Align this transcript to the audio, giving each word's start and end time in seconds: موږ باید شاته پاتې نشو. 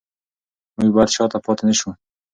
موږ 0.77 0.89
باید 0.95 1.09
شاته 1.15 1.37
پاتې 1.45 1.63
نشو. 1.69 1.89